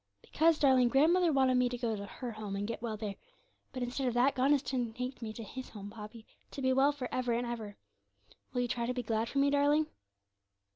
[0.23, 3.13] 'Because, darling, grandmother wanted me to go to her home and get well there;
[3.71, 6.59] but instead of that, God is going to take me to His home, Poppy, to
[6.59, 7.77] be well for ever and ever.
[8.51, 9.85] Will you try to be glad for me, darling?'